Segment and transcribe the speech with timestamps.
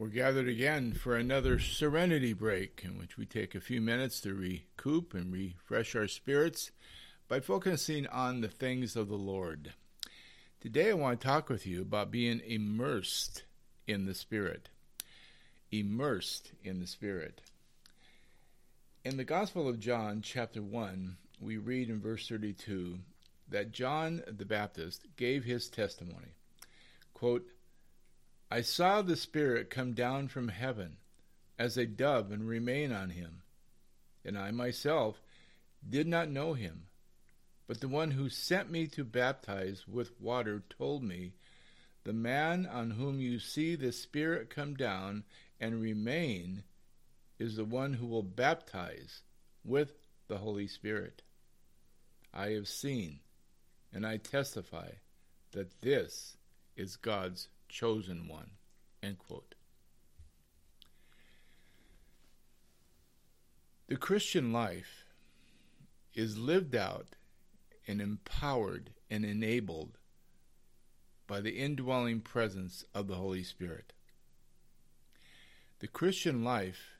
[0.00, 4.32] We're gathered again for another serenity break in which we take a few minutes to
[4.32, 6.70] recoup and refresh our spirits
[7.28, 9.74] by focusing on the things of the Lord.
[10.58, 13.42] Today I want to talk with you about being immersed
[13.86, 14.70] in the Spirit.
[15.70, 17.42] Immersed in the Spirit.
[19.04, 23.00] In the Gospel of John, chapter 1, we read in verse 32
[23.50, 26.36] that John the Baptist gave his testimony.
[27.12, 27.44] Quote,
[28.50, 30.96] I saw the Spirit come down from heaven
[31.56, 33.42] as a dove and remain on him.
[34.24, 35.22] And I myself
[35.88, 36.86] did not know him.
[37.68, 41.34] But the one who sent me to baptize with water told me,
[42.02, 45.22] The man on whom you see the Spirit come down
[45.60, 46.64] and remain
[47.38, 49.22] is the one who will baptize
[49.64, 49.92] with
[50.26, 51.22] the Holy Spirit.
[52.34, 53.20] I have seen,
[53.92, 54.90] and I testify
[55.52, 56.36] that this
[56.76, 58.50] is God's chosen one.
[59.02, 59.54] End quote.
[63.88, 65.04] The Christian life
[66.14, 67.16] is lived out
[67.88, 69.98] and empowered and enabled
[71.26, 73.92] by the indwelling presence of the Holy Spirit.
[75.78, 76.98] The Christian life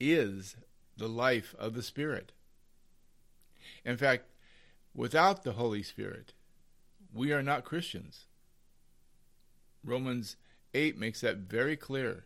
[0.00, 0.56] is
[0.96, 2.32] the life of the Spirit.
[3.84, 4.24] In fact,
[4.94, 6.32] without the Holy Spirit,
[7.12, 8.26] we are not Christians.
[9.86, 10.36] Romans
[10.74, 12.24] 8 makes that very clear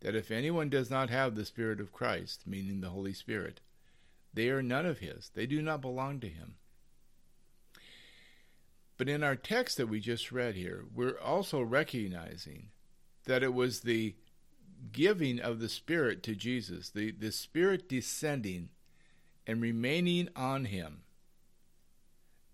[0.00, 3.60] that if anyone does not have the Spirit of Christ, meaning the Holy Spirit,
[4.32, 5.30] they are none of His.
[5.34, 6.56] They do not belong to Him.
[8.96, 12.68] But in our text that we just read here, we're also recognizing
[13.24, 14.14] that it was the
[14.92, 18.68] giving of the Spirit to Jesus, the, the Spirit descending
[19.46, 21.02] and remaining on Him,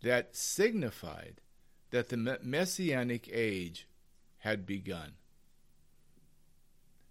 [0.03, 1.41] that signified
[1.91, 3.87] that the messianic age
[4.41, 5.13] had begun,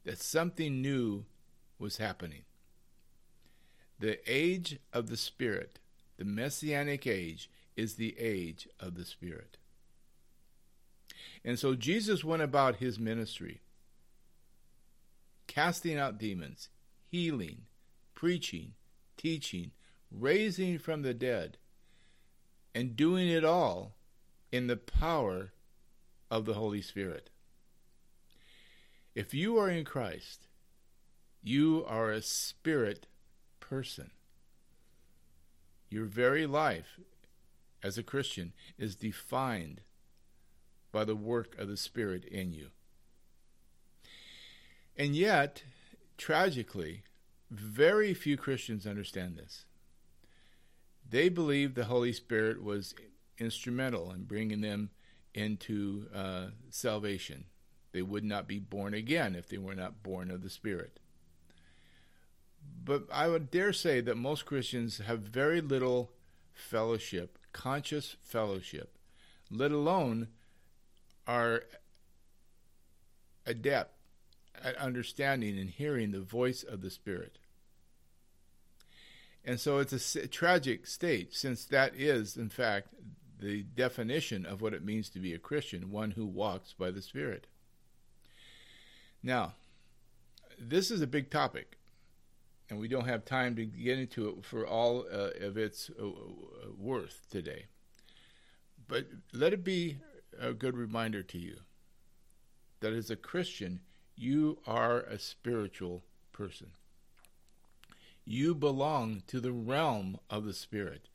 [0.04, 1.26] that something new
[1.78, 2.44] was happening.
[4.00, 5.80] The age of the Spirit,
[6.18, 9.58] the messianic age, is the age of the Spirit.
[11.44, 13.62] And so Jesus went about his ministry,
[15.48, 16.70] casting out demons,
[17.08, 17.64] healing,
[18.14, 18.74] preaching,
[19.18, 19.72] teaching,
[20.12, 21.58] raising from the dead,
[22.74, 23.94] and doing it all
[24.52, 25.52] in the power
[26.30, 27.30] of the Holy Spirit.
[29.16, 30.48] If you are in Christ,
[31.42, 33.08] you are a spirit
[33.60, 34.12] person.
[35.90, 37.00] Your very life
[37.82, 39.82] as a Christian is defined
[40.92, 42.68] by the work of the Spirit in you.
[44.98, 45.64] And yet,
[46.18, 47.04] tragically,
[47.50, 49.66] very few Christians understand this.
[51.10, 52.94] They believe the Holy Spirit was
[53.38, 54.90] instrumental in bringing them
[55.34, 57.46] into uh, salvation.
[57.92, 61.00] They would not be born again if they were not born of the Spirit.
[62.84, 66.12] But I would dare say that most Christians have very little
[66.54, 68.98] fellowship, conscious fellowship,
[69.50, 70.28] let alone
[71.26, 71.64] are
[73.46, 73.94] adept
[74.64, 77.38] at understanding and hearing the voice of the Spirit.
[79.46, 82.90] And so it's a tragic state, since that is, in fact,
[83.40, 87.02] the definition of what it means to be a Christian, one who walks by the
[87.02, 87.48] Spirit.
[89.24, 89.54] Now,
[90.58, 91.78] this is a big topic,
[92.70, 96.08] and we don't have time to get into it for all uh, of its uh,
[96.78, 97.66] worth today.
[98.88, 100.00] But let it be
[100.40, 101.58] a good reminder to you
[102.80, 103.82] that as a Christian,
[104.16, 106.72] you are a spiritual person.
[108.26, 111.08] You belong to the realm of the Spirit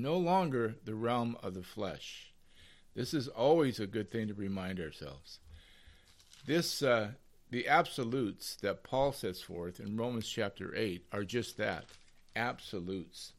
[0.00, 2.32] no longer the realm of the flesh.
[2.94, 5.38] This is always a good thing to remind ourselves.
[6.46, 7.12] This, uh,
[7.50, 11.84] the absolutes that Paul sets forth in Romans chapter 8 are just that
[12.34, 13.32] absolutes.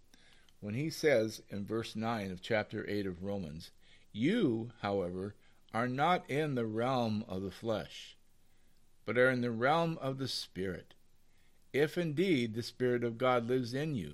[0.60, 3.72] When he says in verse 9 of chapter 8 of Romans,
[4.12, 5.36] You, however,
[5.74, 8.16] are not in the realm of the flesh,
[9.06, 10.94] but are in the realm of the Spirit,
[11.74, 14.14] if indeed the Spirit of God lives in you.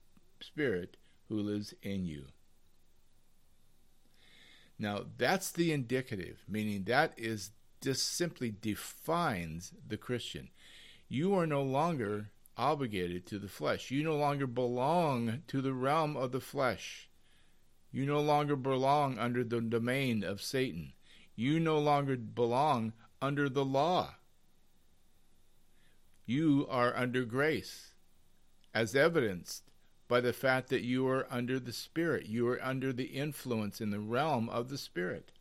[0.43, 0.97] Spirit
[1.29, 2.25] who lives in you.
[4.77, 7.51] Now, that's the indicative, meaning that is
[7.81, 10.49] just simply defines the Christian.
[11.07, 13.91] You are no longer obligated to the flesh.
[13.91, 17.09] You no longer belong to the realm of the flesh.
[17.91, 20.93] You no longer belong under the domain of Satan.
[21.35, 24.15] You no longer belong under the law.
[26.25, 27.93] You are under grace,
[28.73, 29.70] as evidenced
[30.11, 32.25] by the fact that you are under the Spirit.
[32.25, 35.31] You are under the influence in the realm of the Spirit.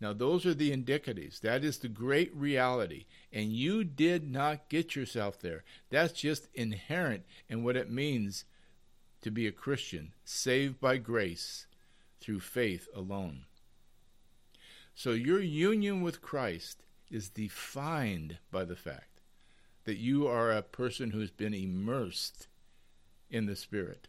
[0.00, 1.38] Now, those are the indicatives.
[1.38, 3.04] That is the great reality.
[3.32, 5.62] And you did not get yourself there.
[5.88, 8.44] That's just inherent in what it means
[9.22, 11.68] to be a Christian, saved by grace
[12.20, 13.44] through faith alone.
[14.96, 19.20] So, your union with Christ is defined by the fact
[19.84, 22.48] that you are a person who's been immersed
[23.30, 24.08] in the Spirit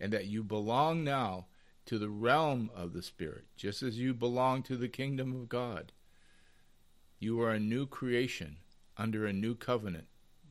[0.00, 1.46] and that you belong now
[1.86, 5.92] to the realm of the Spirit, just as you belong to the kingdom of God.
[7.18, 8.58] You are a new creation
[8.96, 10.06] under a new covenant,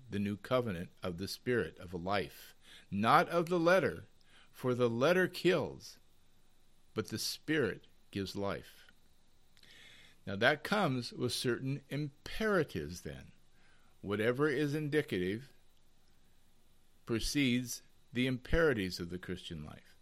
[0.10, 2.56] the new covenant of the Spirit of life,
[2.90, 4.06] not of the letter,
[4.52, 5.98] for the letter kills,
[6.94, 8.88] but the Spirit gives life.
[10.26, 13.32] Now that comes with certain imperatives then.
[14.02, 15.52] Whatever is indicative
[17.08, 17.82] precedes
[18.14, 19.96] the imperatives of the Christian life.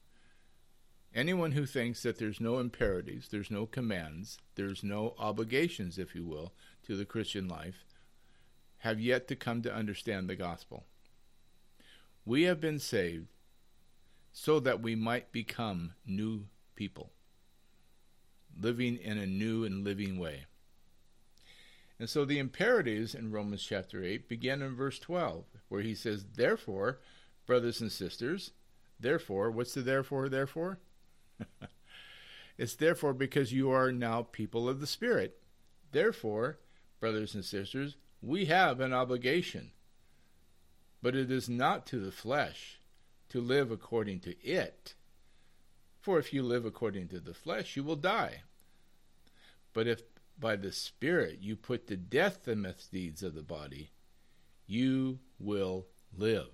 [1.13, 6.25] Anyone who thinks that there's no imperatives, there's no commands, there's no obligations, if you
[6.25, 6.51] will,
[6.83, 7.85] to the Christian life,
[8.79, 10.83] have yet to come to understand the gospel.
[12.25, 13.27] We have been saved
[14.33, 17.11] so that we might become new people,
[18.59, 20.45] living in a new and living way.
[21.99, 26.25] And so the imperatives in Romans chapter 8 begin in verse 12, where he says,
[26.35, 26.99] Therefore,
[27.45, 28.51] brothers and sisters,
[28.99, 30.79] therefore, what's the therefore, therefore?
[32.57, 35.39] it's therefore because you are now people of the Spirit.
[35.91, 36.59] Therefore,
[36.99, 39.71] brothers and sisters, we have an obligation.
[41.01, 42.79] But it is not to the flesh
[43.29, 44.95] to live according to it.
[46.01, 48.41] For if you live according to the flesh, you will die.
[49.73, 50.01] But if
[50.39, 53.91] by the Spirit you put to death the misdeeds of the body,
[54.67, 55.85] you will
[56.15, 56.49] live.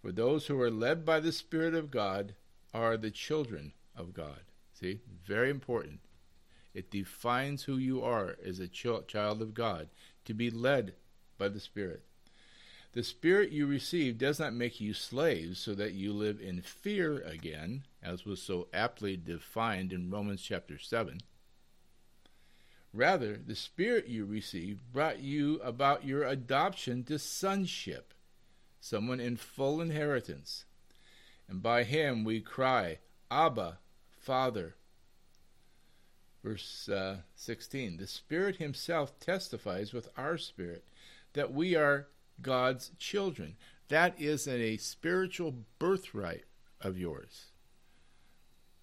[0.00, 2.34] For those who are led by the Spirit of God
[2.74, 4.40] are the children of God.
[4.72, 6.00] See, very important.
[6.74, 9.90] It defines who you are as a ch- child of God,
[10.24, 10.94] to be led
[11.38, 12.02] by the Spirit.
[12.92, 17.20] The Spirit you receive does not make you slaves so that you live in fear
[17.20, 21.20] again, as was so aptly defined in Romans chapter 7.
[22.92, 28.12] Rather, the Spirit you received brought you about your adoption to sonship,
[28.80, 30.64] someone in full inheritance
[31.52, 32.98] and by him we cry,
[33.30, 33.78] Abba,
[34.18, 34.74] Father.
[36.42, 40.84] Verse uh, 16 The Spirit Himself testifies with our spirit
[41.34, 42.08] that we are
[42.40, 43.56] God's children.
[43.88, 46.44] That is a spiritual birthright
[46.80, 47.48] of yours.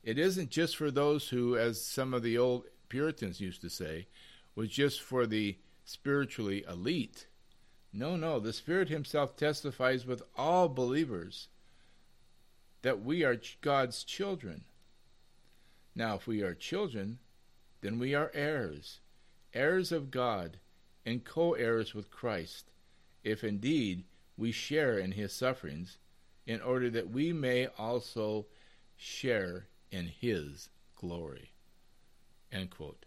[0.04, 4.08] It isn't just for those who, as some of the old Puritans used to say,
[4.56, 7.28] was just for the spiritually elite.
[7.94, 11.48] No, no, the Spirit Himself testifies with all believers
[12.82, 14.64] that we are God's children.
[15.96, 17.20] Now, if we are children,
[17.82, 19.00] then we are heirs,
[19.54, 20.60] heirs of God,
[21.06, 22.72] and co heirs with Christ,
[23.24, 24.04] if indeed
[24.38, 25.98] we share in his sufferings,
[26.46, 28.46] in order that we may also
[28.96, 31.52] share in his glory.
[32.52, 33.06] End quote.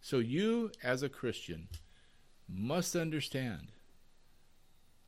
[0.00, 1.68] So, you as a Christian
[2.48, 3.72] must understand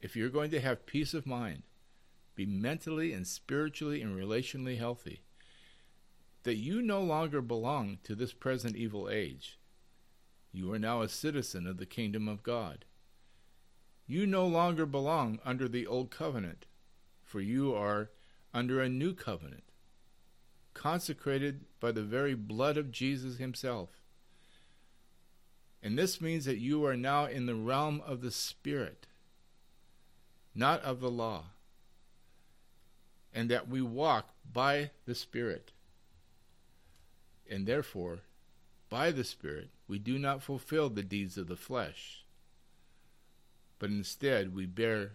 [0.01, 1.63] if you're going to have peace of mind,
[2.35, 5.21] be mentally and spiritually and relationally healthy,
[6.43, 9.59] that you no longer belong to this present evil age.
[10.53, 12.87] You are now a citizen of the kingdom of God.
[14.07, 16.67] You no longer belong under the old covenant,
[17.23, 18.11] for you are
[18.53, 19.65] under a new covenant,
[20.75, 23.89] consecrated by the very blood of Jesus himself.
[25.83, 29.07] And this means that you are now in the realm of the Spirit,
[30.55, 31.45] not of the law
[33.33, 35.73] and that we walk by the Spirit.
[37.49, 38.21] And therefore,
[38.89, 42.25] by the Spirit, we do not fulfill the deeds of the flesh,
[43.79, 45.13] but instead we bear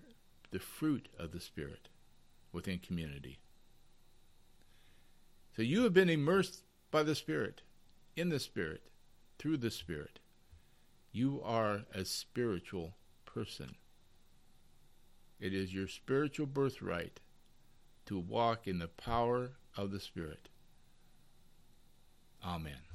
[0.51, 1.89] the fruit of the Spirit
[2.51, 3.39] within community.
[5.55, 7.61] So you have been immersed by the Spirit,
[8.15, 8.81] in the Spirit,
[9.39, 10.19] through the Spirit.
[11.11, 12.95] You are a spiritual
[13.25, 13.75] person.
[15.39, 17.21] It is your spiritual birthright
[18.07, 20.49] to walk in the power of the Spirit.
[22.43, 22.94] Amen.